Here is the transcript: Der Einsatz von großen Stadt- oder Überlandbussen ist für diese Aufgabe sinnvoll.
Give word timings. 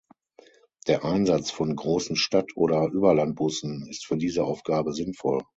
Der 0.87 1.05
Einsatz 1.05 1.51
von 1.51 1.75
großen 1.75 2.15
Stadt- 2.15 2.57
oder 2.57 2.87
Überlandbussen 2.87 3.85
ist 3.87 4.03
für 4.07 4.17
diese 4.17 4.43
Aufgabe 4.45 4.93
sinnvoll. 4.93 5.43